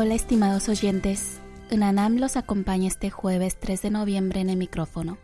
Hola 0.00 0.14
estimados 0.14 0.68
oyentes, 0.68 1.40
Unanam 1.72 2.18
los 2.18 2.36
acompaña 2.36 2.86
este 2.86 3.10
jueves 3.10 3.58
3 3.58 3.82
de 3.82 3.90
noviembre 3.90 4.38
en 4.38 4.48
el 4.48 4.56
micrófono. 4.56 5.18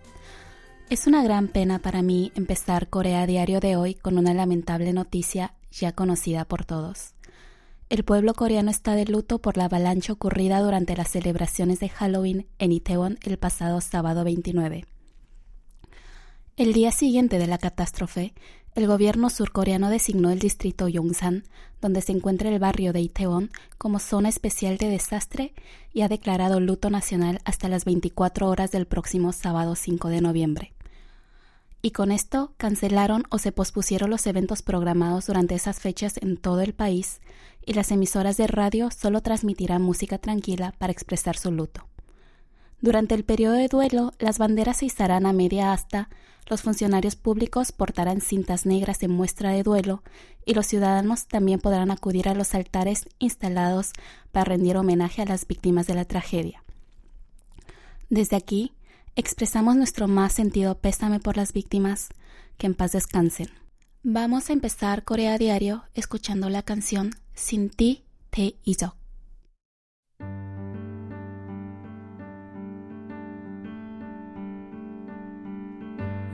Es 0.91 1.07
una 1.07 1.23
gran 1.23 1.47
pena 1.47 1.79
para 1.79 2.03
mí 2.03 2.33
empezar 2.35 2.89
Corea 2.89 3.25
Diario 3.25 3.61
de 3.61 3.77
hoy 3.77 3.95
con 3.95 4.19
una 4.19 4.35
lamentable 4.35 4.93
noticia 4.93 5.55
ya 5.71 5.93
conocida 5.93 6.45
por 6.45 6.65
todos. 6.65 7.15
El 7.89 8.03
pueblo 8.03 8.35
coreano 8.35 8.73
está 8.73 8.97
de 8.97 9.05
luto 9.05 9.39
por 9.41 9.57
la 9.57 9.67
avalancha 9.67 10.13
ocurrida 10.13 10.59
durante 10.59 10.97
las 10.97 11.09
celebraciones 11.09 11.79
de 11.79 11.91
Halloween 11.91 12.49
en 12.59 12.73
Itaewon 12.73 13.19
el 13.23 13.39
pasado 13.39 13.81
sábado 13.81 14.25
29. 14.25 14.87
El 16.57 16.73
día 16.73 16.91
siguiente 16.91 17.39
de 17.39 17.47
la 17.47 17.59
catástrofe, 17.59 18.35
el 18.75 18.87
gobierno 18.89 19.31
surcoreano 19.31 19.89
designó 19.89 20.31
el 20.31 20.41
distrito 20.41 20.89
Yongsan, 20.89 21.45
donde 21.81 22.01
se 22.01 22.13
encuentra 22.13 22.51
el 22.51 22.59
barrio 22.59 22.93
de 22.93 23.01
Itaewon, 23.01 23.51
como 23.79 23.99
zona 23.99 24.29
especial 24.29 24.79
de 24.79 24.89
desastre 24.89 25.55
y 25.93 26.03
ha 26.03 26.09
declarado 26.09 26.59
luto 26.59 26.91
nacional 26.91 27.41
hasta 27.45 27.69
las 27.69 27.85
24 27.85 28.49
horas 28.49 28.73
del 28.73 28.87
próximo 28.87 29.33
sábado 29.33 29.77
5 29.77 30.09
de 30.09 30.21
noviembre. 30.21 30.73
Y 31.83 31.91
con 31.91 32.11
esto 32.11 32.55
cancelaron 32.57 33.25
o 33.29 33.39
se 33.39 33.53
pospusieron 33.53 34.11
los 34.11 34.27
eventos 34.27 34.63
programados 34.63 35.27
durante 35.27 35.55
esas 35.55 35.81
fechas 35.81 36.17
en 36.17 36.37
todo 36.39 36.63
el 36.63 36.73
país 36.73 37.21
y 37.67 37.75
las 37.75 37.91
emisoras 37.93 38.37
de 38.39 38.47
radio 38.47 38.91
solo 38.91 39.21
transmitirán 39.21 39.83
música 39.83 40.19
tranquila 40.19 40.75
para 40.79 40.93
expresar 40.93 41.37
su 41.37 41.53
luto. 41.53 41.87
Durante 42.81 43.15
el 43.15 43.25
periodo 43.25 43.55
de 43.55 43.69
duelo, 43.69 44.13
las 44.19 44.39
banderas 44.39 44.79
se 44.79 44.87
izarán 44.87 45.27
a 45.27 45.33
media 45.33 45.73
asta, 45.73 46.09
los 46.47 46.63
funcionarios 46.63 47.17
públicos 47.17 47.73
portarán 47.73 48.21
cintas 48.21 48.67
negras 48.67 49.03
en 49.03 49.11
muestra 49.11 49.51
de 49.51 49.63
duelo 49.63 50.03
y 50.45 50.55
los 50.55 50.67
ciudadanos 50.67 51.27
también 51.27 51.61
podrán 51.61 51.91
acudir 51.91 52.29
a 52.29 52.35
los 52.35 52.55
altares 52.55 53.09
instalados 53.19 53.93
para 54.33 54.45
rendir 54.45 54.77
homenaje 54.77 55.23
a 55.23 55.27
las 55.27 55.47
víctimas 55.47 55.87
de 55.87 55.95
la 55.95 56.05
tragedia. 56.05 56.63
Desde 58.11 58.37
aquí, 58.37 58.73
expresamos 59.17 59.77
nuestro 59.77 60.09
más 60.09 60.33
sentido 60.33 60.79
pésame 60.79 61.21
por 61.21 61.37
las 61.37 61.53
víctimas, 61.53 62.09
que 62.59 62.67
en 62.67 62.75
paz 62.75 62.93
descansen. 62.93 63.49
Vamos 64.03 64.51
a 64.51 64.53
empezar 64.53 65.05
Corea 65.05 65.39
Diario 65.39 65.85
escuchando 65.95 66.51
la 66.51 66.63
canción 66.63 67.11
Sin 67.35 67.71
ti 67.71 68.05
te 68.31 68.57
hizo. 68.65 68.97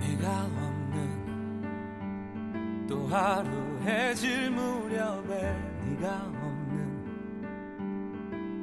네가 0.01 0.45
없는 0.45 1.21
또 2.89 3.07
하루 3.07 3.79
해질 3.83 4.51
무렵에 4.51 5.55
네가 5.85 6.25
없는 6.25 6.81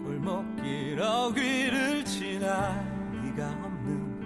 골목길 0.03 0.99
어귀를 0.99 2.03
지나 2.03 2.73
네가 3.23 3.49
없는 3.49 4.17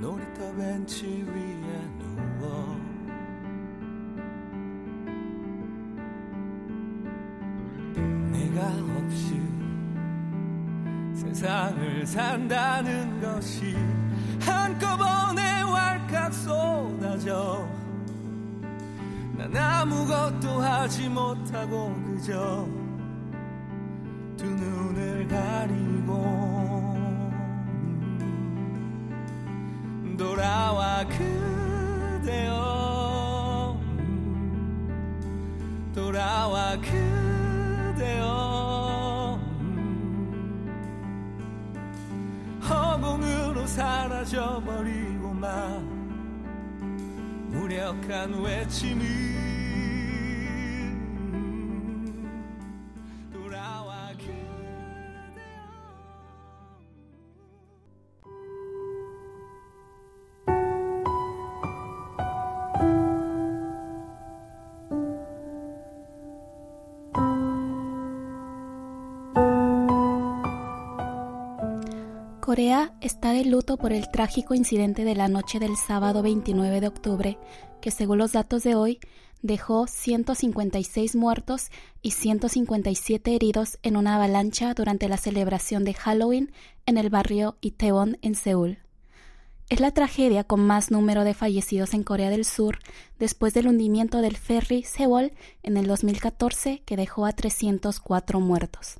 놀이터 0.00 0.54
벤치 0.54 1.24
위에 1.26 1.90
누워 1.98 2.78
네가 8.30 8.60
없이 8.96 9.42
세상을 11.14 12.06
산다는 12.06 13.20
것이 13.20 13.76
한꺼번에 14.48 15.62
왈칵 15.62 16.32
쏟아져. 16.32 17.68
난 19.36 19.56
아무것도 19.56 20.60
하지 20.60 21.08
못하고 21.08 21.94
그저 22.04 22.66
두 24.36 24.44
눈을 24.44 25.28
가리고 25.28 26.88
돌아와 30.18 31.04
그 31.06 31.37
무력한 47.87 48.41
외침이 48.43 49.05
돌아와 53.31 54.11
그대여 54.17 54.53
Corea 72.43 72.91
está 72.99 73.31
de 73.31 73.45
luto 73.45 73.77
por 73.77 73.93
el 73.93 74.09
trágico 74.11 74.53
incidente 74.53 75.05
de 75.05 75.15
la 75.15 75.29
noche 75.29 75.59
del 75.59 75.77
sábado 75.77 76.21
29 76.21 76.81
de 76.81 76.87
octubre, 76.87 77.37
que 77.80 77.90
según 77.90 78.18
los 78.18 78.32
datos 78.32 78.62
de 78.62 78.74
hoy 78.74 79.00
dejó 79.42 79.86
156 79.86 81.14
muertos 81.16 81.70
y 82.02 82.12
157 82.12 83.34
heridos 83.34 83.78
en 83.82 83.96
una 83.96 84.16
avalancha 84.16 84.74
durante 84.74 85.08
la 85.08 85.16
celebración 85.16 85.84
de 85.84 85.94
Halloween 85.94 86.52
en 86.86 86.98
el 86.98 87.10
barrio 87.10 87.56
Itaewon 87.60 88.18
en 88.22 88.34
Seúl. 88.34 88.78
Es 89.68 89.80
la 89.80 89.90
tragedia 89.90 90.44
con 90.44 90.66
más 90.66 90.90
número 90.90 91.24
de 91.24 91.34
fallecidos 91.34 91.92
en 91.92 92.02
Corea 92.02 92.30
del 92.30 92.46
Sur 92.46 92.78
después 93.18 93.52
del 93.52 93.68
hundimiento 93.68 94.22
del 94.22 94.36
ferry 94.38 94.82
Sewol 94.82 95.32
en 95.62 95.76
el 95.76 95.86
2014 95.86 96.82
que 96.86 96.96
dejó 96.96 97.26
a 97.26 97.32
304 97.32 98.40
muertos. 98.40 98.96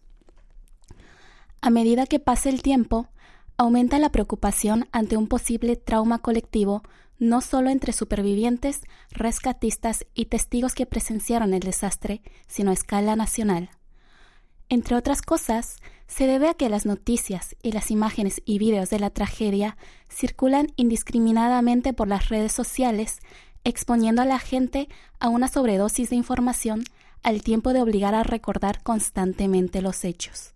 A 1.63 1.71
medida 1.71 2.07
que 2.07 2.21
pasa 2.21 2.51
el 2.51 2.61
tiempo, 2.61 3.09
aumenta 3.57 3.99
la 3.99 4.13
preocupación 4.13 4.89
ante 4.93 5.17
un 5.17 5.27
posible 5.27 5.75
trauma 5.77 6.19
colectivo 6.19 6.83
no 7.19 7.41
solo 7.41 7.71
entre 7.71 7.93
supervivientes, 7.93 8.83
rescatistas 9.11 10.07
y 10.15 10.27
testigos 10.27 10.75
que 10.75 10.87
presenciaron 10.87 11.55
el 11.55 11.61
desastre, 11.61 12.23
sino 12.47 12.71
a 12.71 12.75
escala 12.75 13.17
nacional. 13.17 13.71
Entre 14.69 14.97
otras 14.97 15.23
cosas, 15.23 15.79
se 16.07 16.27
debe 16.27 16.49
a 16.49 16.55
que 16.55 16.69
las 16.69 16.87
noticias 16.87 17.57
y 17.63 17.73
las 17.73 17.91
imágenes 17.91 18.43
y 18.45 18.59
videos 18.59 18.91
de 18.91 18.99
la 18.99 19.11
tragedia 19.11 19.77
circulan 20.11 20.69
indiscriminadamente 20.77 21.93
por 21.93 22.09
las 22.09 22.29
redes 22.29 22.53
sociales, 22.53 23.21
exponiendo 23.65 24.23
a 24.23 24.27
la 24.27 24.39
gente 24.39 24.89
a 25.21 25.29
una 25.29 25.49
sobredosis 25.49 26.11
de 26.11 26.17
información 26.17 26.85
al 27.23 27.43
tiempo 27.43 27.73
de 27.73 27.83
obligar 27.83 28.15
a 28.15 28.23
recordar 28.23 28.83
constantemente 28.83 29.83
los 29.83 30.05
hechos. 30.05 30.55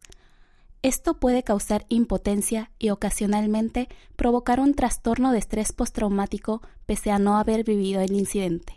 Esto 0.83 1.15
puede 1.15 1.45
causar 1.45 1.87
impotencia 1.89 2.73
y 2.81 2.91
ocasionalmente 2.91 3.89
provocar 4.17 4.59
un 4.59 4.75
trastorno 4.75 5.31
de 5.31 5.39
estrés 5.39 5.73
postraumático 5.73 6.61
pese 6.87 7.13
a 7.13 7.21
no 7.21 7.37
haber 7.37 7.63
vivido 7.63 8.01
el 8.01 8.13
incidente. 8.13 8.77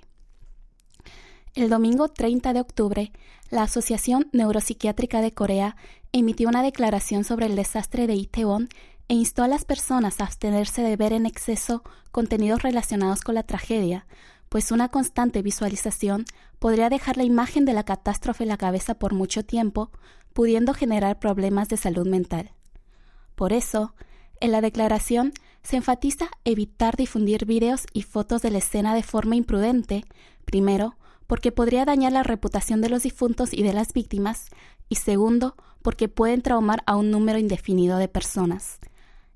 El 1.56 1.70
domingo 1.70 2.10
30 2.10 2.54
de 2.54 2.60
octubre, 2.60 3.12
la 3.50 3.64
Asociación 3.64 4.28
Neuropsiquiátrica 4.34 5.22
de 5.22 5.32
Corea 5.32 5.78
emitió 6.12 6.48
una 6.48 6.62
declaración 6.62 7.24
sobre 7.24 7.48
el 7.48 7.56
desastre 7.56 8.06
de 8.06 8.14
Itaewon 8.14 8.70
e 9.08 9.16
instó 9.16 9.44
a 9.44 9.48
las 9.48 9.66
personas 9.66 10.20
a 10.20 10.26
abstenerse 10.26 10.82
de 10.84 10.98
ver 10.98 11.14
en 11.14 11.26
exceso 11.26 11.84
contenidos 12.12 12.62
relacionados 12.62 13.22
con 13.22 13.36
la 13.36 13.44
tragedia, 13.44 14.06
pues 14.50 14.72
una 14.72 14.90
constante 14.90 15.42
visualización 15.42 16.26
podría 16.60 16.90
dejar 16.90 17.18
la 17.18 17.24
imagen 17.24 17.66
de 17.66 17.74
la 17.74 17.84
catástrofe 17.84 18.44
en 18.44 18.50
la 18.50 18.58
cabeza 18.58 18.96
por 18.96 19.14
mucho 19.14 19.44
tiempo, 19.44 19.92
pudiendo 20.36 20.74
generar 20.74 21.18
problemas 21.18 21.70
de 21.70 21.78
salud 21.78 22.06
mental. 22.06 22.52
Por 23.36 23.54
eso, 23.54 23.96
en 24.42 24.52
la 24.52 24.60
declaración 24.60 25.32
se 25.64 25.78
enfatiza 25.78 26.28
evitar 26.44 26.98
difundir 26.98 27.46
videos 27.46 27.86
y 27.94 28.02
fotos 28.02 28.42
de 28.42 28.52
la 28.52 28.58
escena 28.58 28.94
de 28.94 29.02
forma 29.02 29.38
imprudente, 29.38 30.04
primero, 30.44 30.98
porque 31.26 31.54
podría 31.54 31.86
dañar 31.86 32.12
la 32.12 32.22
reputación 32.22 32.82
de 32.82 32.90
los 32.90 33.04
difuntos 33.04 33.54
y 33.54 33.64
de 33.64 33.72
las 33.72 33.94
víctimas, 33.94 34.50
y 34.90 34.96
segundo, 34.96 35.56
porque 35.82 36.10
pueden 36.10 36.42
traumar 36.42 36.84
a 36.86 36.98
un 36.98 37.12
número 37.12 37.40
indefinido 37.40 37.98
de 37.98 38.10
personas. 38.10 38.80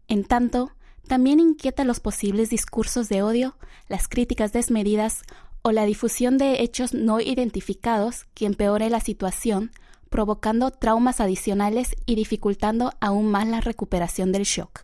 En 0.09 0.25
tanto, 0.25 0.73
también 1.07 1.39
inquieta 1.39 1.85
los 1.85 2.01
posibles 2.01 2.49
discursos 2.49 3.07
de 3.07 3.23
odio, 3.23 3.55
las 3.87 4.09
críticas 4.09 4.51
desmedidas 4.51 5.21
o 5.61 5.71
la 5.71 5.85
difusión 5.85 6.37
de 6.37 6.61
hechos 6.61 6.93
no 6.93 7.21
identificados 7.21 8.25
que 8.33 8.45
empeore 8.45 8.89
la 8.89 8.99
situación, 8.99 9.71
provocando 10.09 10.71
traumas 10.71 11.19
adicionales 11.19 11.95
y 12.05 12.15
dificultando 12.15 12.91
aún 12.99 13.31
más 13.31 13.47
la 13.47 13.61
recuperación 13.61 14.31
del 14.31 14.43
shock. 14.43 14.83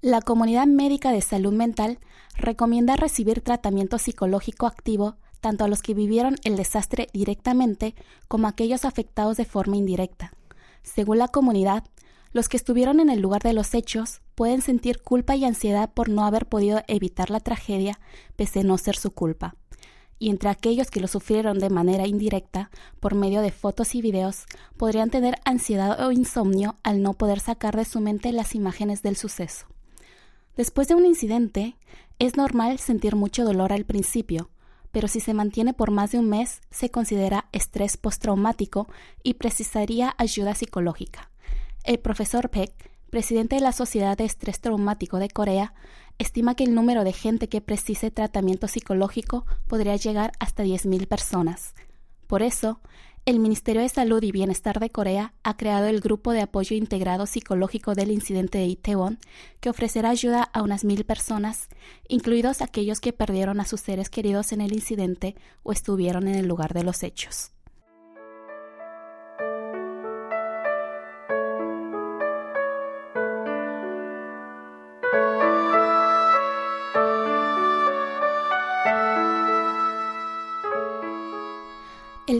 La 0.00 0.20
comunidad 0.20 0.66
médica 0.66 1.12
de 1.12 1.20
salud 1.20 1.52
mental 1.52 1.98
recomienda 2.36 2.96
recibir 2.96 3.40
tratamiento 3.40 3.98
psicológico 3.98 4.66
activo 4.66 5.16
tanto 5.40 5.64
a 5.64 5.68
los 5.68 5.82
que 5.82 5.94
vivieron 5.94 6.36
el 6.44 6.56
desastre 6.56 7.08
directamente 7.12 7.94
como 8.28 8.46
a 8.46 8.50
aquellos 8.50 8.84
afectados 8.84 9.36
de 9.36 9.44
forma 9.44 9.76
indirecta. 9.76 10.32
Según 10.82 11.18
la 11.18 11.28
comunidad, 11.28 11.84
los 12.32 12.48
que 12.48 12.56
estuvieron 12.56 13.00
en 13.00 13.10
el 13.10 13.20
lugar 13.20 13.42
de 13.42 13.52
los 13.52 13.72
hechos 13.74 14.20
pueden 14.34 14.60
sentir 14.60 15.02
culpa 15.02 15.36
y 15.36 15.44
ansiedad 15.44 15.90
por 15.92 16.08
no 16.08 16.26
haber 16.26 16.46
podido 16.46 16.82
evitar 16.86 17.30
la 17.30 17.40
tragedia, 17.40 17.98
pese 18.36 18.60
a 18.60 18.64
no 18.64 18.76
ser 18.76 18.96
su 18.96 19.10
culpa. 19.10 19.54
Y 20.18 20.30
entre 20.30 20.48
aquellos 20.48 20.90
que 20.90 21.00
lo 21.00 21.08
sufrieron 21.08 21.58
de 21.58 21.70
manera 21.70 22.06
indirecta, 22.06 22.70
por 23.00 23.14
medio 23.14 23.42
de 23.42 23.50
fotos 23.50 23.94
y 23.94 24.02
videos, 24.02 24.46
podrían 24.76 25.10
tener 25.10 25.36
ansiedad 25.44 26.06
o 26.06 26.12
insomnio 26.12 26.76
al 26.82 27.02
no 27.02 27.14
poder 27.14 27.40
sacar 27.40 27.76
de 27.76 27.84
su 27.84 28.00
mente 28.00 28.32
las 28.32 28.54
imágenes 28.54 29.02
del 29.02 29.16
suceso. 29.16 29.66
Después 30.56 30.88
de 30.88 30.94
un 30.94 31.04
incidente, 31.04 31.76
es 32.18 32.36
normal 32.36 32.78
sentir 32.78 33.14
mucho 33.14 33.44
dolor 33.44 33.74
al 33.74 33.84
principio, 33.84 34.48
pero 34.90 35.08
si 35.08 35.20
se 35.20 35.34
mantiene 35.34 35.74
por 35.74 35.90
más 35.90 36.12
de 36.12 36.18
un 36.18 36.30
mes, 36.30 36.62
se 36.70 36.90
considera 36.90 37.50
estrés 37.52 37.98
postraumático 37.98 38.88
y 39.22 39.34
precisaría 39.34 40.14
ayuda 40.16 40.54
psicológica. 40.54 41.30
El 41.84 41.98
profesor 41.98 42.48
Peck, 42.48 42.72
presidente 43.10 43.56
de 43.56 43.60
la 43.60 43.72
Sociedad 43.72 44.16
de 44.16 44.24
Estrés 44.24 44.60
Traumático 44.60 45.18
de 45.18 45.28
Corea, 45.28 45.74
estima 46.18 46.54
que 46.54 46.64
el 46.64 46.74
número 46.74 47.04
de 47.04 47.12
gente 47.12 47.48
que 47.48 47.60
precise 47.60 48.10
tratamiento 48.10 48.68
psicológico 48.68 49.46
podría 49.66 49.96
llegar 49.96 50.32
hasta 50.38 50.64
10.000 50.64 51.06
personas. 51.06 51.74
Por 52.26 52.42
eso, 52.42 52.80
el 53.26 53.40
Ministerio 53.40 53.82
de 53.82 53.88
Salud 53.88 54.22
y 54.22 54.30
Bienestar 54.30 54.78
de 54.78 54.90
Corea 54.90 55.34
ha 55.42 55.56
creado 55.56 55.86
el 55.86 56.00
Grupo 56.00 56.30
de 56.30 56.42
Apoyo 56.42 56.76
Integrado 56.76 57.26
Psicológico 57.26 57.94
del 57.94 58.12
Incidente 58.12 58.58
de 58.58 58.66
Itaewon, 58.66 59.18
que 59.58 59.68
ofrecerá 59.68 60.10
ayuda 60.10 60.44
a 60.44 60.62
unas 60.62 60.84
mil 60.84 61.04
personas, 61.04 61.68
incluidos 62.08 62.62
aquellos 62.62 63.00
que 63.00 63.12
perdieron 63.12 63.58
a 63.58 63.64
sus 63.64 63.80
seres 63.80 64.10
queridos 64.10 64.52
en 64.52 64.60
el 64.60 64.72
incidente 64.72 65.34
o 65.64 65.72
estuvieron 65.72 66.28
en 66.28 66.36
el 66.36 66.46
lugar 66.46 66.72
de 66.72 66.84
los 66.84 67.02
hechos. 67.02 67.55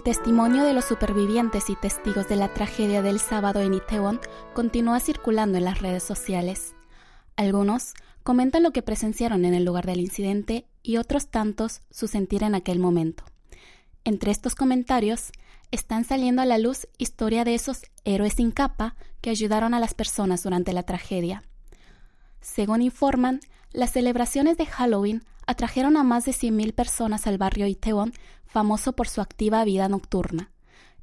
Testimonio 0.06 0.62
de 0.62 0.72
los 0.72 0.84
supervivientes 0.84 1.68
y 1.68 1.74
testigos 1.74 2.28
de 2.28 2.36
la 2.36 2.54
tragedia 2.54 3.02
del 3.02 3.18
sábado 3.18 3.60
en 3.60 3.74
Itaewon 3.74 4.20
continúa 4.54 5.00
circulando 5.00 5.58
en 5.58 5.64
las 5.64 5.80
redes 5.80 6.04
sociales. 6.04 6.76
Algunos 7.34 7.94
comentan 8.22 8.62
lo 8.62 8.70
que 8.70 8.82
presenciaron 8.82 9.44
en 9.44 9.52
el 9.52 9.64
lugar 9.64 9.84
del 9.84 9.98
incidente 9.98 10.64
y 10.84 10.98
otros 10.98 11.26
tantos 11.26 11.80
su 11.90 12.06
sentir 12.06 12.44
en 12.44 12.54
aquel 12.54 12.78
momento. 12.78 13.24
Entre 14.04 14.30
estos 14.30 14.54
comentarios 14.54 15.32
están 15.72 16.04
saliendo 16.04 16.40
a 16.40 16.46
la 16.46 16.58
luz 16.58 16.86
historia 16.98 17.42
de 17.42 17.56
esos 17.56 17.82
héroes 18.04 18.34
sin 18.34 18.52
capa 18.52 18.94
que 19.20 19.30
ayudaron 19.30 19.74
a 19.74 19.80
las 19.80 19.94
personas 19.94 20.44
durante 20.44 20.72
la 20.72 20.84
tragedia. 20.84 21.42
Según 22.40 22.80
informan, 22.80 23.40
las 23.72 23.90
celebraciones 23.90 24.56
de 24.56 24.66
Halloween 24.66 25.24
atrajeron 25.46 25.96
a 25.96 26.02
más 26.02 26.24
de 26.24 26.32
100.000 26.32 26.74
personas 26.74 27.26
al 27.26 27.38
barrio 27.38 27.66
Itaewon, 27.66 28.12
famoso 28.46 28.94
por 28.94 29.08
su 29.08 29.20
activa 29.20 29.64
vida 29.64 29.88
nocturna. 29.88 30.50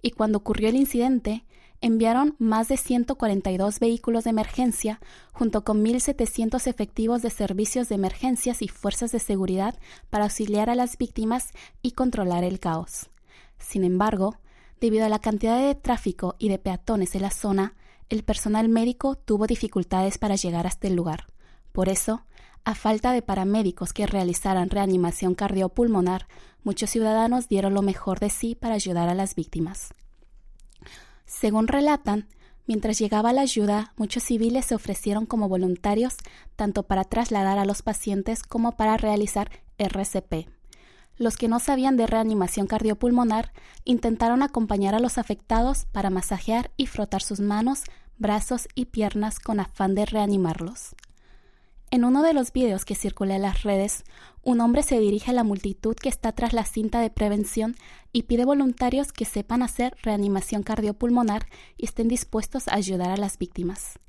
Y 0.01 0.11
cuando 0.11 0.39
ocurrió 0.39 0.69
el 0.69 0.75
incidente, 0.75 1.45
enviaron 1.83 2.35
más 2.39 2.69
de 2.69 2.77
142 2.77 3.79
vehículos 3.79 4.23
de 4.23 4.29
emergencia, 4.29 5.01
junto 5.33 5.63
con 5.63 5.83
1.700 5.83 6.67
efectivos 6.67 7.21
de 7.21 7.29
servicios 7.29 7.89
de 7.89 7.95
emergencias 7.95 8.61
y 8.61 8.69
fuerzas 8.69 9.11
de 9.11 9.19
seguridad 9.19 9.77
para 10.09 10.23
auxiliar 10.23 10.69
a 10.69 10.75
las 10.75 10.97
víctimas 10.97 11.49
y 11.81 11.91
controlar 11.91 12.43
el 12.43 12.59
caos. 12.59 13.09
Sin 13.59 13.83
embargo, 13.83 14.37
debido 14.79 15.05
a 15.05 15.09
la 15.09 15.19
cantidad 15.19 15.59
de 15.59 15.75
tráfico 15.75 16.35
y 16.39 16.49
de 16.49 16.57
peatones 16.59 17.15
en 17.15 17.21
la 17.21 17.31
zona, 17.31 17.75
el 18.09 18.23
personal 18.23 18.69
médico 18.69 19.15
tuvo 19.15 19.47
dificultades 19.47 20.17
para 20.17 20.35
llegar 20.35 20.67
hasta 20.67 20.87
el 20.87 20.95
lugar. 20.95 21.32
Por 21.73 21.89
eso, 21.89 22.23
a 22.63 22.75
falta 22.75 23.11
de 23.11 23.21
paramédicos 23.21 23.91
que 23.91 24.07
realizaran 24.07 24.69
reanimación 24.69 25.35
cardiopulmonar, 25.35 26.27
muchos 26.63 26.89
ciudadanos 26.89 27.49
dieron 27.49 27.73
lo 27.73 27.81
mejor 27.81 28.21
de 28.21 28.29
sí 28.29 28.55
para 28.55 28.75
ayudar 28.75 29.09
a 29.09 29.15
las 29.15 29.35
víctimas. 29.35 29.93
Según 31.25 31.67
relatan, 31.67 32.29
mientras 32.67 32.99
llegaba 32.99 33.33
la 33.33 33.41
ayuda, 33.41 33.91
muchos 33.97 34.23
civiles 34.23 34.65
se 34.65 34.75
ofrecieron 34.75 35.25
como 35.25 35.49
voluntarios 35.49 36.15
tanto 36.55 36.83
para 36.83 37.03
trasladar 37.03 37.59
a 37.59 37.65
los 37.65 37.81
pacientes 37.81 38.43
como 38.43 38.77
para 38.77 38.95
realizar 38.95 39.49
RCP. 39.77 40.47
Los 41.17 41.37
que 41.37 41.47
no 41.47 41.59
sabían 41.59 41.97
de 41.97 42.07
reanimación 42.07 42.67
cardiopulmonar 42.67 43.51
intentaron 43.83 44.41
acompañar 44.41 44.95
a 44.95 44.99
los 44.99 45.17
afectados 45.17 45.85
para 45.91 46.09
masajear 46.09 46.71
y 46.77 46.85
frotar 46.85 47.23
sus 47.23 47.39
manos, 47.39 47.81
brazos 48.17 48.67
y 48.73 48.85
piernas 48.85 49.39
con 49.39 49.59
afán 49.59 49.95
de 49.95 50.05
reanimarlos. 50.05 50.95
En 51.93 52.05
uno 52.05 52.23
de 52.23 52.33
los 52.33 52.51
videos 52.53 52.85
que 52.85 52.95
circula 52.95 53.35
en 53.35 53.43
las 53.43 53.61
redes, 53.61 54.03
un 54.41 54.61
hombre 54.61 54.81
se 54.81 54.99
dirige 54.99 55.29
a 55.29 55.33
la 55.35 55.43
multitud 55.43 55.95
que 55.95 56.09
está 56.09 56.31
tras 56.31 56.51
la 56.51 56.65
cinta 56.65 57.01
de 57.01 57.11
prevención 57.11 57.75
y 58.11 58.23
pide 58.23 58.45
voluntarios 58.45 59.11
que 59.13 59.25
sepan 59.25 59.61
hacer 59.61 59.95
reanimación 60.01 60.63
cardiopulmonar 60.63 61.45
y 61.77 61.85
estén 61.85 62.07
dispuestos 62.07 62.67
a 62.67 62.73
ayudar 62.73 63.11
a 63.11 63.17
las 63.17 63.37
víctimas. 63.37 63.99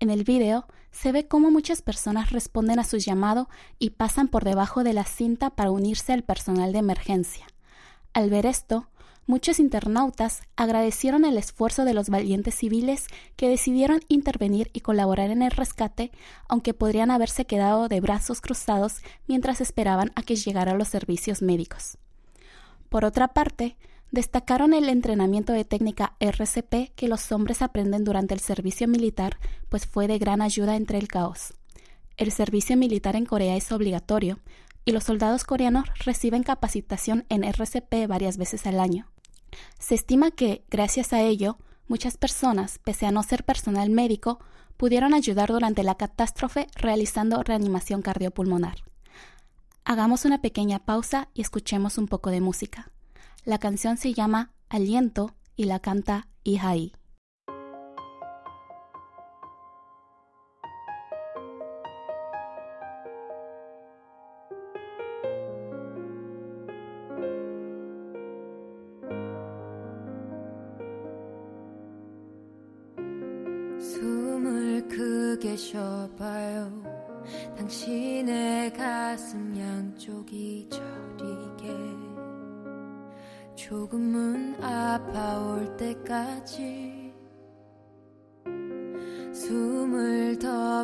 En 0.00 0.08
el 0.08 0.24
video 0.24 0.66
se 0.90 1.12
ve 1.12 1.28
cómo 1.28 1.50
muchas 1.50 1.82
personas 1.82 2.30
responden 2.30 2.78
a 2.78 2.84
su 2.84 2.96
llamado 2.96 3.50
y 3.78 3.90
pasan 3.90 4.28
por 4.28 4.42
debajo 4.42 4.82
de 4.82 4.94
la 4.94 5.04
cinta 5.04 5.50
para 5.50 5.70
unirse 5.70 6.14
al 6.14 6.22
personal 6.22 6.72
de 6.72 6.78
emergencia. 6.78 7.44
Al 8.14 8.30
ver 8.30 8.46
esto, 8.46 8.88
muchos 9.26 9.60
internautas 9.60 10.42
agradecieron 10.56 11.24
el 11.24 11.36
esfuerzo 11.36 11.84
de 11.84 11.94
los 11.94 12.08
valientes 12.08 12.54
civiles 12.54 13.06
que 13.36 13.48
decidieron 13.48 14.00
intervenir 14.08 14.70
y 14.72 14.80
colaborar 14.80 15.30
en 15.30 15.42
el 15.42 15.50
rescate, 15.50 16.12
aunque 16.48 16.74
podrían 16.74 17.10
haberse 17.10 17.44
quedado 17.44 17.88
de 17.88 18.00
brazos 18.00 18.40
cruzados 18.40 19.02
mientras 19.26 19.60
esperaban 19.60 20.12
a 20.14 20.22
que 20.22 20.36
llegaran 20.36 20.78
los 20.78 20.88
servicios 20.88 21.42
médicos. 21.42 21.98
Por 22.88 23.04
otra 23.04 23.28
parte, 23.28 23.76
destacaron 24.10 24.72
el 24.72 24.88
entrenamiento 24.88 25.52
de 25.52 25.64
técnica 25.64 26.14
RCP 26.20 26.94
que 26.94 27.08
los 27.08 27.32
hombres 27.32 27.62
aprenden 27.62 28.04
durante 28.04 28.34
el 28.34 28.40
servicio 28.40 28.88
militar, 28.88 29.38
pues 29.68 29.86
fue 29.86 30.06
de 30.06 30.18
gran 30.18 30.40
ayuda 30.40 30.76
entre 30.76 30.98
el 30.98 31.08
caos. 31.08 31.54
El 32.16 32.32
servicio 32.32 32.76
militar 32.76 33.16
en 33.16 33.26
Corea 33.26 33.56
es 33.56 33.70
obligatorio, 33.72 34.38
y 34.86 34.92
los 34.92 35.04
soldados 35.04 35.44
coreanos 35.44 35.84
reciben 36.04 36.44
capacitación 36.44 37.26
en 37.28 37.42
RCP 37.42 38.06
varias 38.06 38.38
veces 38.38 38.66
al 38.66 38.78
año. 38.78 39.06
Se 39.78 39.94
estima 39.94 40.30
que, 40.30 40.64
gracias 40.70 41.12
a 41.12 41.20
ello, 41.20 41.58
muchas 41.88 42.16
personas, 42.16 42.78
pese 42.78 43.06
a 43.06 43.12
no 43.12 43.22
ser 43.22 43.44
personal 43.44 43.90
médico, 43.90 44.38
pudieron 44.76 45.14
ayudar 45.14 45.50
durante 45.50 45.82
la 45.82 45.96
catástrofe 45.96 46.66
realizando 46.74 47.42
reanimación 47.42 48.02
cardiopulmonar. 48.02 48.78
Hagamos 49.84 50.24
una 50.24 50.40
pequeña 50.40 50.80
pausa 50.80 51.28
y 51.32 51.42
escuchemos 51.42 51.96
un 51.96 52.08
poco 52.08 52.30
de 52.30 52.40
música. 52.40 52.90
La 53.44 53.58
canción 53.58 53.96
se 53.96 54.12
llama 54.12 54.52
Aliento 54.68 55.34
y 55.54 55.64
la 55.64 55.78
canta 55.78 56.26
Ihai. 56.42 56.92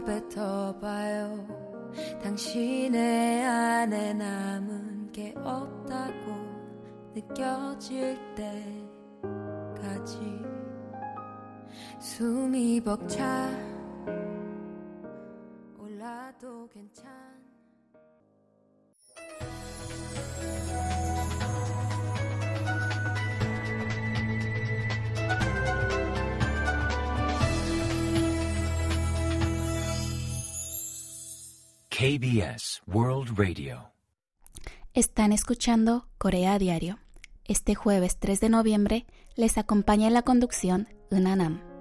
뱉어봐요. 0.05 1.47
당신의 2.23 3.45
안에 3.45 4.15
남은 4.15 5.13
게 5.13 5.35
없다고 5.37 6.33
느껴질 7.15 8.19
때까지 9.75 10.43
숨이 12.01 12.81
벅차 12.81 13.73
KBS 32.03 32.83
World 32.89 33.39
Radio 33.39 33.93
Están 34.93 35.31
escuchando 35.31 36.09
Corea 36.19 36.55
a 36.55 36.59
Diario. 36.59 36.99
Este 37.45 37.77
jueves 37.77 38.19
3 38.19 38.41
de 38.41 38.49
noviembre 38.49 39.07
les 39.37 39.57
acompaña 39.57 40.09
en 40.09 40.15
la 40.15 40.23
conducción 40.23 40.89
Unanam. 41.13 41.72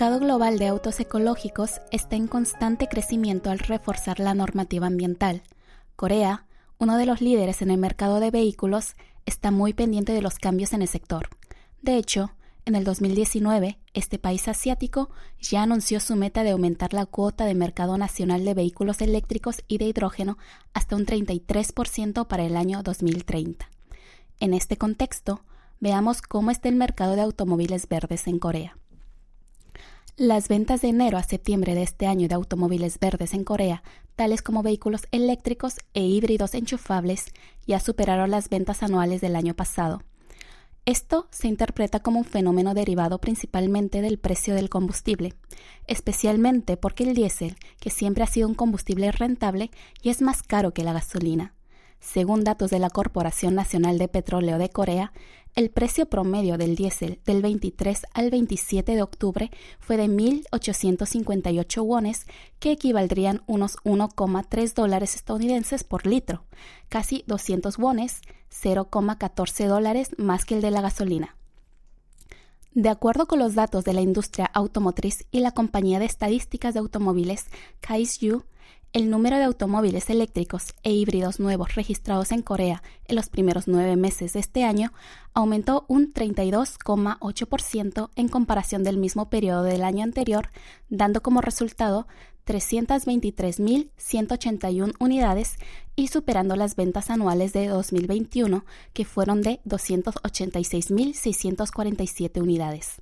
Mercado 0.00 0.20
global 0.20 0.58
de 0.58 0.66
autos 0.66 0.98
ecológicos 0.98 1.82
está 1.90 2.16
en 2.16 2.26
constante 2.26 2.88
crecimiento 2.88 3.50
al 3.50 3.58
reforzar 3.58 4.18
la 4.18 4.32
normativa 4.32 4.86
ambiental. 4.86 5.42
Corea, 5.94 6.46
uno 6.78 6.96
de 6.96 7.04
los 7.04 7.20
líderes 7.20 7.60
en 7.60 7.70
el 7.70 7.76
mercado 7.76 8.18
de 8.18 8.30
vehículos, 8.30 8.94
está 9.26 9.50
muy 9.50 9.74
pendiente 9.74 10.14
de 10.14 10.22
los 10.22 10.38
cambios 10.38 10.72
en 10.72 10.80
el 10.80 10.88
sector. 10.88 11.28
De 11.82 11.98
hecho, 11.98 12.32
en 12.64 12.76
el 12.76 12.84
2019, 12.84 13.78
este 13.92 14.18
país 14.18 14.48
asiático 14.48 15.10
ya 15.38 15.64
anunció 15.64 16.00
su 16.00 16.16
meta 16.16 16.44
de 16.44 16.52
aumentar 16.52 16.94
la 16.94 17.04
cuota 17.04 17.44
de 17.44 17.54
mercado 17.54 17.98
nacional 17.98 18.42
de 18.46 18.54
vehículos 18.54 19.02
eléctricos 19.02 19.62
y 19.68 19.76
de 19.76 19.84
hidrógeno 19.84 20.38
hasta 20.72 20.96
un 20.96 21.04
33% 21.04 22.26
para 22.26 22.44
el 22.44 22.56
año 22.56 22.82
2030. 22.82 23.68
En 24.38 24.54
este 24.54 24.78
contexto, 24.78 25.44
veamos 25.78 26.22
cómo 26.22 26.50
está 26.50 26.70
el 26.70 26.76
mercado 26.76 27.16
de 27.16 27.20
automóviles 27.20 27.86
verdes 27.86 28.26
en 28.28 28.38
Corea. 28.38 28.79
Las 30.16 30.48
ventas 30.48 30.82
de 30.82 30.88
enero 30.88 31.16
a 31.18 31.22
septiembre 31.22 31.74
de 31.74 31.82
este 31.82 32.06
año 32.06 32.28
de 32.28 32.34
automóviles 32.34 32.98
verdes 32.98 33.32
en 33.32 33.44
Corea, 33.44 33.82
tales 34.16 34.42
como 34.42 34.62
vehículos 34.62 35.06
eléctricos 35.12 35.76
e 35.94 36.02
híbridos 36.02 36.54
enchufables, 36.54 37.26
ya 37.66 37.80
superaron 37.80 38.30
las 38.30 38.48
ventas 38.48 38.82
anuales 38.82 39.20
del 39.20 39.36
año 39.36 39.54
pasado. 39.54 40.02
Esto 40.86 41.28
se 41.30 41.46
interpreta 41.46 42.00
como 42.00 42.18
un 42.18 42.24
fenómeno 42.24 42.74
derivado 42.74 43.18
principalmente 43.18 44.02
del 44.02 44.18
precio 44.18 44.54
del 44.54 44.68
combustible, 44.68 45.34
especialmente 45.86 46.76
porque 46.76 47.04
el 47.04 47.14
diésel, 47.14 47.56
que 47.80 47.90
siempre 47.90 48.24
ha 48.24 48.26
sido 48.26 48.48
un 48.48 48.54
combustible 48.54 49.12
rentable, 49.12 49.70
y 50.02 50.10
es 50.10 50.20
más 50.20 50.42
caro 50.42 50.72
que 50.72 50.84
la 50.84 50.92
gasolina. 50.92 51.54
Según 52.00 52.44
datos 52.44 52.70
de 52.70 52.78
la 52.78 52.90
Corporación 52.90 53.54
Nacional 53.54 53.98
de 53.98 54.08
Petróleo 54.08 54.58
de 54.58 54.70
Corea, 54.70 55.12
el 55.54 55.70
precio 55.70 56.06
promedio 56.06 56.56
del 56.56 56.74
diésel 56.74 57.20
del 57.26 57.42
23 57.42 58.06
al 58.14 58.30
27 58.30 58.94
de 58.94 59.02
octubre 59.02 59.50
fue 59.80 59.96
de 59.96 60.06
1.858 60.06 61.82
wones, 61.82 62.26
que 62.58 62.72
equivaldrían 62.72 63.42
unos 63.46 63.76
1,3 63.84 64.74
dólares 64.74 65.14
estadounidenses 65.14 65.84
por 65.84 66.06
litro, 66.06 66.44
casi 66.88 67.24
200 67.26 67.78
wones, 67.78 68.22
0,14 68.50 69.66
dólares 69.66 70.10
más 70.16 70.44
que 70.44 70.54
el 70.54 70.62
de 70.62 70.70
la 70.70 70.80
gasolina. 70.80 71.36
De 72.72 72.88
acuerdo 72.88 73.26
con 73.26 73.40
los 73.40 73.56
datos 73.56 73.84
de 73.84 73.92
la 73.92 74.00
industria 74.00 74.46
automotriz 74.46 75.26
y 75.32 75.40
la 75.40 75.50
compañía 75.50 75.98
de 75.98 76.06
estadísticas 76.06 76.72
de 76.72 76.80
automóviles 76.80 77.46
KSU, 77.80 78.44
el 78.92 79.08
número 79.08 79.36
de 79.36 79.44
automóviles 79.44 80.10
eléctricos 80.10 80.74
e 80.82 80.92
híbridos 80.92 81.38
nuevos 81.38 81.76
registrados 81.76 82.32
en 82.32 82.42
Corea 82.42 82.82
en 83.06 83.14
los 83.14 83.28
primeros 83.28 83.68
nueve 83.68 83.94
meses 83.94 84.32
de 84.32 84.40
este 84.40 84.64
año 84.64 84.92
aumentó 85.32 85.84
un 85.86 86.12
32,8% 86.12 88.10
en 88.16 88.28
comparación 88.28 88.82
del 88.82 88.96
mismo 88.96 89.30
periodo 89.30 89.62
del 89.62 89.84
año 89.84 90.02
anterior, 90.02 90.50
dando 90.88 91.22
como 91.22 91.40
resultado 91.40 92.08
323.181 92.46 94.94
unidades 94.98 95.54
y 95.94 96.08
superando 96.08 96.56
las 96.56 96.74
ventas 96.74 97.10
anuales 97.10 97.52
de 97.52 97.68
2021, 97.68 98.64
que 98.92 99.04
fueron 99.04 99.42
de 99.42 99.60
286.647 99.66 102.42
unidades 102.42 103.00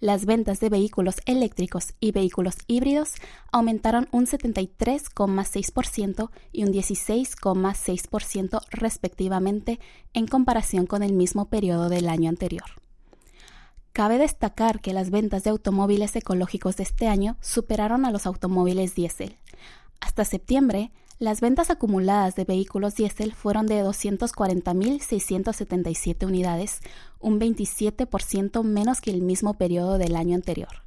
las 0.00 0.26
ventas 0.26 0.60
de 0.60 0.68
vehículos 0.68 1.16
eléctricos 1.26 1.94
y 2.00 2.12
vehículos 2.12 2.56
híbridos 2.66 3.14
aumentaron 3.52 4.08
un 4.12 4.26
73,6% 4.26 6.30
y 6.52 6.64
un 6.64 6.72
16,6% 6.72 8.60
respectivamente 8.70 9.80
en 10.12 10.26
comparación 10.26 10.86
con 10.86 11.02
el 11.02 11.12
mismo 11.12 11.48
periodo 11.48 11.88
del 11.88 12.08
año 12.08 12.28
anterior. 12.28 12.66
Cabe 13.92 14.18
destacar 14.18 14.80
que 14.80 14.92
las 14.92 15.10
ventas 15.10 15.44
de 15.44 15.50
automóviles 15.50 16.16
ecológicos 16.16 16.76
de 16.76 16.82
este 16.82 17.06
año 17.08 17.36
superaron 17.40 18.04
a 18.04 18.10
los 18.10 18.26
automóviles 18.26 18.94
diésel. 18.94 19.38
Hasta 20.00 20.26
septiembre, 20.26 20.92
las 21.18 21.40
ventas 21.40 21.70
acumuladas 21.70 22.36
de 22.36 22.44
vehículos 22.44 22.96
diésel 22.96 23.32
fueron 23.32 23.66
de 23.66 23.82
240.677 23.82 26.26
unidades, 26.26 26.80
un 27.20 27.40
27% 27.40 28.62
menos 28.62 29.00
que 29.00 29.10
el 29.10 29.22
mismo 29.22 29.54
periodo 29.54 29.98
del 29.98 30.16
año 30.16 30.34
anterior. 30.34 30.86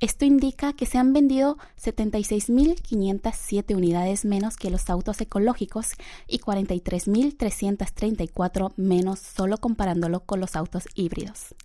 Esto 0.00 0.24
indica 0.24 0.74
que 0.74 0.86
se 0.86 0.96
han 0.96 1.12
vendido 1.12 1.58
76.507 1.82 3.74
unidades 3.74 4.24
menos 4.24 4.56
que 4.56 4.70
los 4.70 4.88
autos 4.90 5.20
ecológicos 5.20 5.94
y 6.28 6.38
43.334 6.38 8.74
menos 8.76 9.18
solo 9.18 9.58
comparándolo 9.58 10.20
con 10.20 10.38
los 10.38 10.54
autos 10.54 10.84
híbridos. 10.94 11.56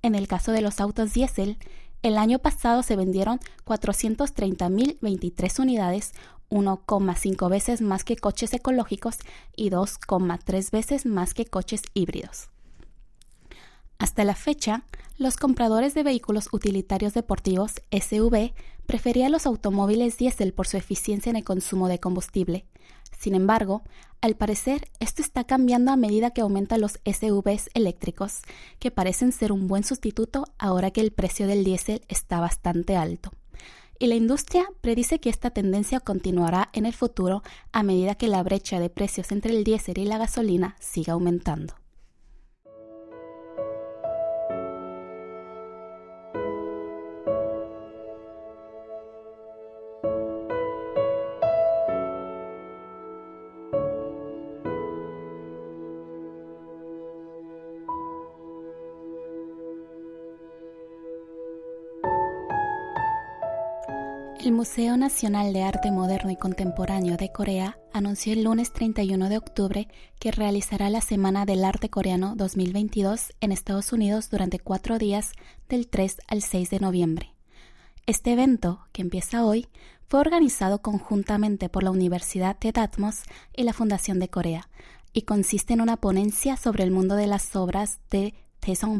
En 0.00 0.14
el 0.14 0.26
caso 0.26 0.52
de 0.52 0.62
los 0.62 0.80
autos 0.80 1.12
diésel, 1.12 1.58
el 2.02 2.16
año 2.16 2.38
pasado 2.38 2.82
se 2.82 2.96
vendieron 2.96 3.40
430.023 3.66 5.60
unidades, 5.60 6.14
1,5 6.48 7.50
veces 7.50 7.82
más 7.82 8.04
que 8.04 8.16
coches 8.16 8.54
ecológicos 8.54 9.18
y 9.54 9.68
2,3 9.68 10.70
veces 10.70 11.04
más 11.04 11.34
que 11.34 11.44
coches 11.44 11.82
híbridos. 11.92 12.48
Hasta 13.98 14.24
la 14.24 14.34
fecha, 14.34 14.84
los 15.18 15.36
compradores 15.36 15.94
de 15.94 16.02
vehículos 16.02 16.48
utilitarios 16.52 17.14
deportivos 17.14 17.72
SUV 17.90 18.52
preferían 18.86 19.32
los 19.32 19.46
automóviles 19.46 20.18
diésel 20.18 20.52
por 20.52 20.66
su 20.66 20.76
eficiencia 20.76 21.30
en 21.30 21.36
el 21.36 21.44
consumo 21.44 21.88
de 21.88 21.98
combustible. 21.98 22.66
Sin 23.18 23.34
embargo, 23.34 23.82
al 24.20 24.36
parecer 24.36 24.88
esto 25.00 25.22
está 25.22 25.44
cambiando 25.44 25.90
a 25.90 25.96
medida 25.96 26.30
que 26.30 26.42
aumentan 26.42 26.82
los 26.82 27.00
SUVs 27.04 27.70
eléctricos, 27.74 28.42
que 28.78 28.90
parecen 28.90 29.32
ser 29.32 29.52
un 29.52 29.68
buen 29.68 29.84
sustituto 29.84 30.44
ahora 30.58 30.90
que 30.90 31.00
el 31.00 31.12
precio 31.12 31.46
del 31.46 31.64
diésel 31.64 32.02
está 32.08 32.40
bastante 32.40 32.96
alto 32.96 33.30
y 33.98 34.06
la 34.08 34.14
industria 34.14 34.66
predice 34.80 35.18
que 35.20 35.30
esta 35.30 35.50
tendencia 35.50 36.00
continuará 36.00 36.68
en 36.72 36.86
el 36.86 36.92
futuro 36.92 37.42
a 37.72 37.82
medida 37.82 38.14
que 38.14 38.28
la 38.28 38.42
brecha 38.42 38.78
de 38.78 38.90
precios 38.90 39.32
entre 39.32 39.56
el 39.56 39.64
diésel 39.64 39.98
y 39.98 40.04
la 40.04 40.18
gasolina 40.18 40.76
siga 40.80 41.14
aumentando. 41.14 41.74
El 64.46 64.52
Museo 64.52 64.96
Nacional 64.96 65.52
de 65.52 65.64
Arte 65.64 65.90
Moderno 65.90 66.30
y 66.30 66.36
Contemporáneo 66.36 67.16
de 67.16 67.32
Corea 67.32 67.80
anunció 67.92 68.32
el 68.32 68.44
lunes 68.44 68.72
31 68.72 69.28
de 69.28 69.38
octubre 69.38 69.88
que 70.20 70.30
realizará 70.30 70.88
la 70.88 71.00
Semana 71.00 71.46
del 71.46 71.64
Arte 71.64 71.90
Coreano 71.90 72.36
2022 72.36 73.32
en 73.40 73.50
Estados 73.50 73.92
Unidos 73.92 74.30
durante 74.30 74.60
cuatro 74.60 74.98
días 74.98 75.32
del 75.68 75.88
3 75.88 76.18
al 76.28 76.42
6 76.42 76.70
de 76.70 76.78
noviembre. 76.78 77.34
Este 78.06 78.34
evento, 78.34 78.86
que 78.92 79.02
empieza 79.02 79.44
hoy, 79.44 79.66
fue 80.06 80.20
organizado 80.20 80.80
conjuntamente 80.80 81.68
por 81.68 81.82
la 81.82 81.90
Universidad 81.90 82.56
de 82.60 82.70
Dartmouth 82.70 83.26
y 83.52 83.64
la 83.64 83.72
Fundación 83.72 84.20
de 84.20 84.28
Corea, 84.28 84.68
y 85.12 85.22
consiste 85.22 85.74
en 85.74 85.80
una 85.80 85.96
ponencia 85.96 86.56
sobre 86.56 86.84
el 86.84 86.92
mundo 86.92 87.16
de 87.16 87.26
las 87.26 87.56
obras 87.56 87.98
de 88.12 88.32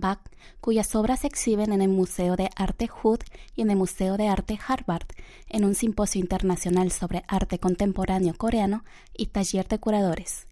Bak, 0.01 0.21
cuyas 0.61 0.95
obras 0.95 1.21
se 1.21 1.27
exhiben 1.27 1.73
en 1.73 1.83
el 1.83 1.89
Museo 1.89 2.37
de 2.37 2.51
Arte 2.57 2.87
Hood 2.87 3.21
y 3.57 3.63
en 3.63 3.71
el 3.71 3.77
Museo 3.77 4.17
de 4.17 4.29
Arte 4.29 4.59
Harvard, 4.67 5.07
en 5.49 5.65
un 5.65 5.75
simposio 5.75 6.21
internacional 6.21 6.93
sobre 6.93 7.25
arte 7.27 7.59
contemporáneo 7.59 8.35
coreano 8.35 8.85
y 9.17 9.27
taller 9.27 9.67
de 9.67 9.79
curadores. 9.79 10.47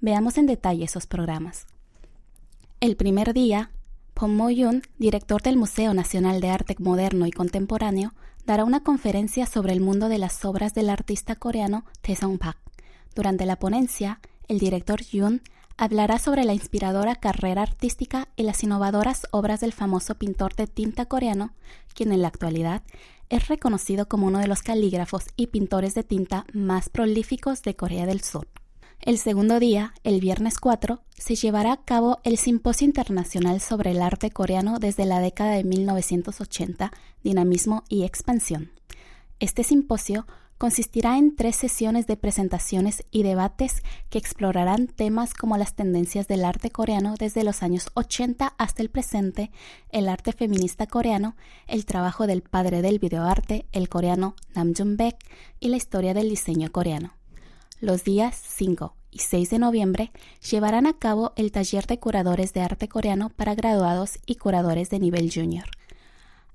Veamos 0.00 0.36
en 0.38 0.46
detalle 0.46 0.84
esos 0.84 1.06
programas. 1.06 1.66
El 2.80 2.96
primer 2.96 3.32
día, 3.32 3.70
Pom 4.14 4.34
Mo-yoon, 4.34 4.82
director 4.98 5.42
del 5.42 5.56
Museo 5.56 5.94
Nacional 5.94 6.40
de 6.40 6.50
Arte 6.50 6.74
Moderno 6.78 7.26
y 7.26 7.30
Contemporáneo, 7.30 8.14
dará 8.46 8.64
una 8.64 8.82
conferencia 8.82 9.46
sobre 9.46 9.72
el 9.72 9.80
mundo 9.80 10.08
de 10.08 10.18
las 10.18 10.44
obras 10.44 10.74
del 10.74 10.90
artista 10.90 11.36
coreano 11.36 11.84
Tae 12.02 12.16
Bak. 12.38 12.56
Durante 13.14 13.46
la 13.46 13.58
ponencia, 13.58 14.20
el 14.48 14.58
director 14.58 15.02
Yoon 15.02 15.42
hablará 15.76 16.18
sobre 16.18 16.44
la 16.44 16.54
inspiradora 16.54 17.16
carrera 17.16 17.62
artística 17.62 18.28
y 18.36 18.42
las 18.42 18.62
innovadoras 18.62 19.26
obras 19.30 19.60
del 19.60 19.72
famoso 19.72 20.14
pintor 20.14 20.54
de 20.54 20.66
tinta 20.66 21.06
coreano, 21.06 21.52
quien 21.94 22.12
en 22.12 22.22
la 22.22 22.28
actualidad 22.28 22.82
es 23.28 23.48
reconocido 23.48 24.08
como 24.08 24.26
uno 24.26 24.38
de 24.38 24.46
los 24.46 24.62
calígrafos 24.62 25.24
y 25.36 25.48
pintores 25.48 25.94
de 25.94 26.04
tinta 26.04 26.46
más 26.52 26.88
prolíficos 26.88 27.62
de 27.62 27.74
Corea 27.74 28.06
del 28.06 28.22
Sur. 28.22 28.48
El 29.00 29.18
segundo 29.18 29.60
día, 29.60 29.92
el 30.04 30.20
viernes 30.20 30.58
4, 30.58 31.00
se 31.16 31.34
llevará 31.34 31.72
a 31.72 31.84
cabo 31.84 32.18
el 32.24 32.38
Simposio 32.38 32.86
Internacional 32.86 33.60
sobre 33.60 33.90
el 33.90 34.00
Arte 34.00 34.30
Coreano 34.30 34.78
desde 34.78 35.04
la 35.04 35.20
década 35.20 35.52
de 35.52 35.64
1980, 35.64 36.92
Dinamismo 37.22 37.84
y 37.88 38.04
Expansión. 38.04 38.70
Este 39.38 39.64
simposio 39.64 40.26
consistirá 40.58 41.18
en 41.18 41.36
tres 41.36 41.56
sesiones 41.56 42.06
de 42.06 42.16
presentaciones 42.16 43.04
y 43.10 43.22
debates 43.22 43.82
que 44.08 44.18
explorarán 44.18 44.86
temas 44.86 45.34
como 45.34 45.56
las 45.58 45.74
tendencias 45.74 46.28
del 46.28 46.44
arte 46.44 46.70
coreano 46.70 47.14
desde 47.18 47.44
los 47.44 47.62
años 47.62 47.88
80 47.94 48.54
hasta 48.56 48.82
el 48.82 48.90
presente, 48.90 49.50
el 49.90 50.08
arte 50.08 50.32
feminista 50.32 50.86
coreano, 50.86 51.36
el 51.66 51.84
trabajo 51.84 52.26
del 52.26 52.42
padre 52.42 52.82
del 52.82 52.98
videoarte, 52.98 53.66
el 53.72 53.88
coreano 53.88 54.34
Nam 54.54 54.72
Jun-baek, 54.74 55.16
y 55.60 55.68
la 55.68 55.76
historia 55.76 56.14
del 56.14 56.28
diseño 56.30 56.70
coreano. 56.72 57.12
Los 57.80 58.04
días 58.04 58.40
5 58.56 58.94
y 59.10 59.18
6 59.18 59.50
de 59.50 59.58
noviembre 59.58 60.12
llevarán 60.50 60.86
a 60.86 60.98
cabo 60.98 61.32
el 61.36 61.52
taller 61.52 61.86
de 61.86 61.98
curadores 61.98 62.52
de 62.54 62.62
arte 62.62 62.88
coreano 62.88 63.30
para 63.30 63.54
graduados 63.54 64.18
y 64.26 64.36
curadores 64.36 64.88
de 64.90 64.98
nivel 64.98 65.30
junior. 65.32 65.66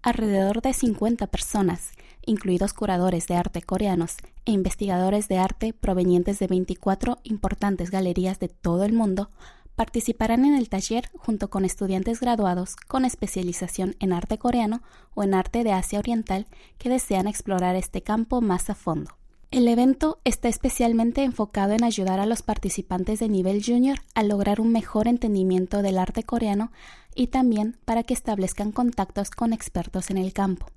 Alrededor 0.01 0.63
de 0.63 0.74
50 0.74 1.27
personas, 1.27 1.91
incluidos 2.25 2.74
curadores 2.74 3.28
de 3.28 3.36
arte 3.36 3.62
coreanos 3.62 4.18
e 4.46 4.51
investigadores 4.51 5.28
de 5.28 5.38
arte 5.38 5.74
provenientes 5.74 6.40
de 6.40 6.48
24 6.48 7.20
importantes 7.24 7.92
galerías 7.92 8.40
de 8.40 8.50
todo 8.50 8.84
el 8.84 8.94
mundo, 8.94 9.30
participarán 9.75 10.46
en 10.46 10.54
el 10.54 10.70
taller 10.70 11.10
junto 11.18 11.50
con 11.50 11.66
estudiantes 11.66 12.20
graduados 12.20 12.75
con 12.75 13.06
especialización 13.06 13.96
en 14.00 14.13
arte 14.13 14.38
coreano 14.38 14.82
o 15.13 15.24
en 15.24 15.34
arte 15.34 15.63
de 15.63 15.72
Asia 15.72 16.00
Oriental 16.00 16.48
que 16.78 16.90
desean 16.90 17.28
explorar 17.28 17.75
este 17.75 18.01
campo 18.01 18.42
más 18.42 18.70
a 18.70 18.75
fondo. 18.75 19.12
El 19.51 19.68
evento 19.68 20.20
está 20.24 20.48
especialmente 20.48 21.24
enfocado 21.24 21.74
en 21.74 21.84
ayudar 21.84 22.22
a 22.22 22.25
los 22.25 22.42
participantes 22.42 23.20
de 23.20 23.28
nivel 23.28 23.62
junior 23.62 23.98
a 24.16 24.24
lograr 24.24 24.62
un 24.62 24.72
mejor 24.72 25.10
entendimiento 25.10 25.82
del 25.82 25.98
arte 25.98 26.24
coreano 26.24 26.72
y 27.16 27.28
también 27.28 27.78
para 27.84 28.04
que 28.04 28.13
establezcan 28.13 28.72
contactos 28.72 29.30
con 29.30 29.51
expertos 29.51 30.10
en 30.10 30.18
el 30.18 30.32
campo. 30.32 30.68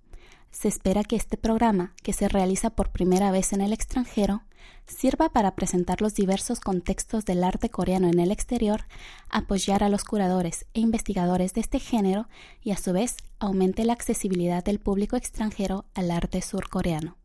Se 0.54 0.68
espera 0.68 1.02
que 1.02 1.16
este 1.16 1.36
programa, 1.36 1.94
que 2.04 2.12
se 2.12 2.28
realiza 2.28 2.70
por 2.70 2.92
primera 2.92 3.32
vez 3.32 3.52
en 3.52 3.60
el 3.60 3.72
extranjero, 3.72 4.44
sirva 4.86 5.28
para 5.28 5.56
presentar 5.56 6.00
los 6.00 6.14
diversos 6.14 6.60
contextos 6.60 7.24
del 7.24 7.42
arte 7.42 7.70
coreano 7.70 8.06
en 8.06 8.20
el 8.20 8.30
exterior, 8.30 8.84
apoyar 9.28 9.82
a 9.82 9.88
los 9.88 10.04
curadores 10.04 10.64
e 10.72 10.78
investigadores 10.78 11.54
de 11.54 11.60
este 11.60 11.80
género 11.80 12.28
y 12.62 12.70
a 12.70 12.76
su 12.76 12.92
vez 12.92 13.16
aumente 13.40 13.84
la 13.84 13.94
accesibilidad 13.94 14.64
del 14.64 14.78
público 14.78 15.16
extranjero 15.16 15.86
al 15.92 16.12
arte 16.12 16.40
surcoreano. 16.40 17.16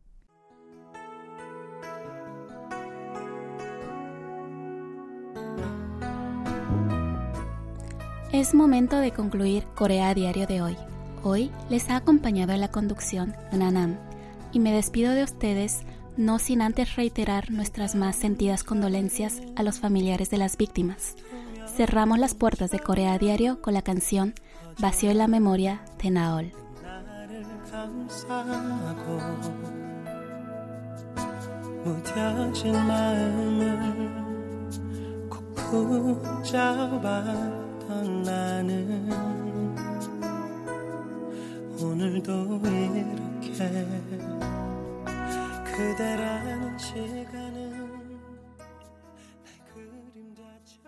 Es 8.32 8.54
momento 8.54 8.96
de 8.96 9.12
concluir 9.12 9.66
Corea 9.76 10.12
Diario 10.14 10.48
de 10.48 10.62
hoy. 10.62 10.89
Hoy 11.22 11.50
les 11.68 11.90
ha 11.90 11.96
acompañado 11.96 12.52
en 12.52 12.60
la 12.60 12.70
conducción 12.70 13.34
Nanam 13.52 13.96
y 14.52 14.58
me 14.58 14.72
despido 14.72 15.12
de 15.12 15.22
ustedes 15.22 15.82
no 16.16 16.38
sin 16.38 16.62
antes 16.62 16.96
reiterar 16.96 17.50
nuestras 17.50 17.94
más 17.94 18.16
sentidas 18.16 18.64
condolencias 18.64 19.42
a 19.54 19.62
los 19.62 19.80
familiares 19.80 20.30
de 20.30 20.38
las 20.38 20.56
víctimas. 20.56 21.16
Cerramos 21.76 22.18
las 22.18 22.34
puertas 22.34 22.70
de 22.70 22.78
Corea 22.78 23.18
Diario 23.18 23.60
con 23.60 23.74
la 23.74 23.82
canción 23.82 24.34
Vacío 24.78 25.10
en 25.10 25.18
la 25.18 25.28
memoria 25.28 25.82
de 26.02 26.10
Naol. 26.10 26.52
있던 41.79 41.97
나는 41.97 42.27
오늘도 42.27 42.61
이렇게 42.65 43.51
그대라는 45.63 46.77
시간은 46.77 47.71
날 48.57 48.67
그림자처럼 49.73 50.85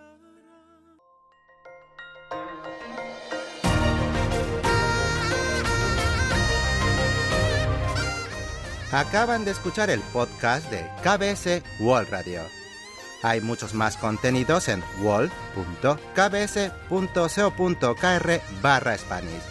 Acaban 8.93 9.45
de 9.45 9.51
escuchar 9.51 9.89
el 9.89 10.01
podcast 10.13 10.71
de 10.71 10.89
KBS 11.03 11.61
World 11.79 12.09
Radio. 12.09 12.41
Hay 13.23 13.41
muchos 13.41 13.73
más 13.73 13.97
contenidos 13.97 14.69
en 14.69 14.83
wall.kbs.co.kr 15.01 15.81
barra 18.61 18.97
Spanish. 18.97 19.50